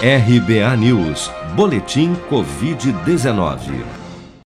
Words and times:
RBA 0.00 0.76
News, 0.76 1.28
Boletim 1.56 2.14
Covid-19. 2.30 3.84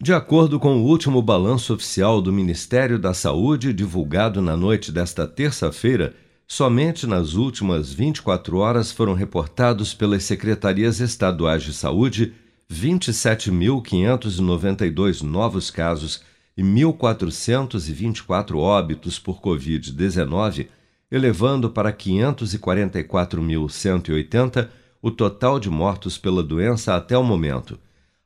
De 0.00 0.14
acordo 0.14 0.58
com 0.58 0.78
o 0.78 0.86
último 0.86 1.20
balanço 1.20 1.74
oficial 1.74 2.22
do 2.22 2.32
Ministério 2.32 2.98
da 2.98 3.12
Saúde, 3.12 3.74
divulgado 3.74 4.40
na 4.40 4.56
noite 4.56 4.90
desta 4.90 5.26
terça-feira, 5.26 6.14
somente 6.48 7.06
nas 7.06 7.34
últimas 7.34 7.92
24 7.92 8.56
horas 8.56 8.90
foram 8.90 9.12
reportados 9.12 9.92
pelas 9.92 10.24
secretarias 10.24 10.98
estaduais 10.98 11.62
de 11.62 11.74
saúde 11.74 12.32
27.592 12.72 15.20
novos 15.20 15.70
casos 15.70 16.22
e 16.56 16.62
1.424 16.62 18.56
óbitos 18.56 19.18
por 19.18 19.42
Covid-19, 19.42 20.68
elevando 21.10 21.68
para 21.68 21.92
544.180 21.92 24.83
o 25.04 25.10
total 25.10 25.60
de 25.60 25.68
mortos 25.68 26.16
pela 26.16 26.42
doença 26.42 26.96
até 26.96 27.18
o 27.18 27.22
momento. 27.22 27.78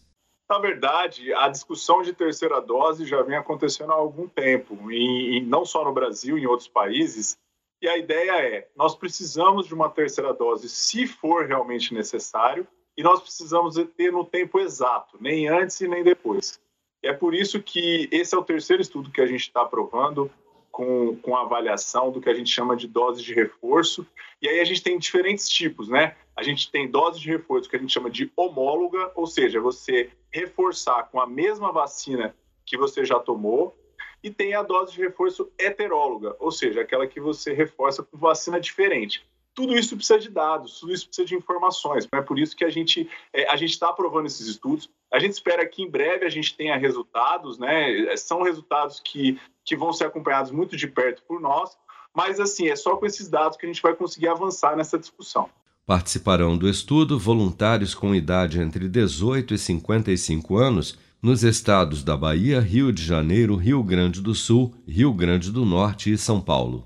Na 0.50 0.60
verdade, 0.60 1.34
a 1.34 1.50
discussão 1.50 2.02
de 2.02 2.14
terceira 2.14 2.62
dose 2.62 3.06
já 3.06 3.22
vem 3.22 3.36
acontecendo 3.36 3.92
há 3.92 3.96
algum 3.96 4.28
tempo, 4.28 4.92
e, 4.92 5.42
não 5.42 5.66
só 5.66 5.84
no 5.84 5.94
Brasil, 5.94 6.38
em 6.38 6.46
outros 6.46 6.70
países. 6.70 7.38
E 7.82 7.88
a 7.88 7.98
ideia 7.98 8.32
é: 8.42 8.68
nós 8.76 8.96
precisamos 8.96 9.68
de 9.68 9.74
uma 9.74 9.90
terceira 9.90 10.34
dose 10.34 10.70
se 10.70 11.06
for 11.06 11.46
realmente 11.46 11.94
necessário, 11.94 12.66
e 12.98 13.04
nós 13.04 13.22
precisamos 13.22 13.76
ter 13.96 14.12
no 14.12 14.24
tempo 14.24 14.60
exato, 14.60 15.18
nem 15.20 15.48
antes 15.48 15.80
e 15.82 15.88
nem 15.88 16.04
depois. 16.04 16.60
É 17.02 17.14
por 17.14 17.34
isso 17.34 17.62
que 17.62 18.10
esse 18.12 18.34
é 18.34 18.38
o 18.38 18.44
terceiro 18.44 18.82
estudo 18.82 19.12
que 19.12 19.22
a 19.22 19.28
gente 19.28 19.42
está 19.42 19.62
aprovando 19.62 20.32
com, 20.72 21.16
com 21.18 21.36
avaliação 21.36 22.12
do 22.12 22.22
que 22.22 22.30
a 22.30 22.34
gente 22.34 22.50
chama 22.50 22.76
de 22.76 22.88
dose 22.88 23.24
de 23.24 23.34
reforço. 23.34 24.06
E 24.42 24.48
aí 24.48 24.60
a 24.60 24.66
gente 24.66 24.84
tem 24.84 24.98
diferentes 24.98 25.50
tipos, 25.50 25.90
né? 25.90 26.16
A 26.36 26.44
gente 26.44 26.70
tem 26.72 26.90
dose 26.90 27.20
de 27.20 27.30
reforço 27.30 27.70
que 27.70 27.76
a 27.76 27.80
gente 27.80 27.94
chama 27.94 28.10
de 28.10 28.32
homóloga, 28.36 29.12
ou 29.16 29.26
seja, 29.26 29.60
você 29.60 30.12
reforçar 30.32 31.10
com 31.10 31.20
a 31.20 31.26
mesma 31.26 31.72
vacina 31.72 32.36
que 32.66 32.78
você 32.78 33.06
já 33.06 33.20
tomou, 33.20 33.76
e 34.24 34.30
tem 34.30 34.54
a 34.54 34.62
dose 34.62 34.94
de 34.94 35.02
reforço 35.02 35.50
heteróloga, 35.58 36.36
ou 36.40 36.52
seja, 36.52 36.82
aquela 36.82 37.08
que 37.08 37.20
você 37.20 37.54
reforça 37.54 38.04
com 38.04 38.18
vacina 38.18 38.60
diferente. 38.60 39.26
Tudo 39.58 39.76
isso 39.76 39.96
precisa 39.96 40.20
de 40.20 40.30
dados, 40.30 40.80
tudo 40.80 40.94
isso 40.94 41.08
precisa 41.08 41.28
de 41.28 41.34
informações. 41.34 42.08
É 42.14 42.22
por 42.22 42.38
isso 42.38 42.56
que 42.56 42.64
a 42.64 42.70
gente 42.70 43.10
é, 43.34 43.50
a 43.50 43.56
gente 43.56 43.72
está 43.72 43.90
aprovando 43.90 44.28
esses 44.28 44.46
estudos. 44.46 44.88
A 45.12 45.18
gente 45.18 45.32
espera 45.32 45.66
que 45.66 45.82
em 45.82 45.90
breve 45.90 46.28
a 46.28 46.30
gente 46.30 46.56
tenha 46.56 46.78
resultados, 46.78 47.58
né? 47.58 48.16
São 48.18 48.44
resultados 48.44 49.00
que, 49.00 49.40
que 49.66 49.76
vão 49.76 49.92
ser 49.92 50.06
acompanhados 50.06 50.52
muito 50.52 50.78
de 50.78 50.88
perto 50.88 51.24
por 51.24 51.42
nós. 51.42 51.76
Mas 52.16 52.40
assim, 52.40 52.68
é 52.68 52.76
só 52.76 52.98
com 52.98 53.08
esses 53.08 53.30
dados 53.30 53.58
que 53.58 53.66
a 53.66 53.68
gente 53.68 53.82
vai 53.82 53.96
conseguir 53.96 54.28
avançar 54.28 54.78
nessa 54.78 54.96
discussão. 54.96 55.50
Participarão 55.88 56.56
do 56.56 56.70
estudo 56.70 57.18
voluntários 57.18 57.96
com 57.96 58.14
idade 58.14 58.62
entre 58.62 58.88
18 58.88 59.56
e 59.56 59.58
55 59.58 60.56
anos 60.56 61.00
nos 61.20 61.44
estados 61.44 62.04
da 62.04 62.16
Bahia, 62.16 62.60
Rio 62.60 62.94
de 62.94 63.04
Janeiro, 63.04 63.56
Rio 63.56 63.82
Grande 63.82 64.22
do 64.22 64.36
Sul, 64.36 64.76
Rio 64.88 65.12
Grande 65.12 65.52
do 65.52 65.66
Norte 65.66 66.14
e 66.14 66.18
São 66.18 66.40
Paulo. 66.40 66.86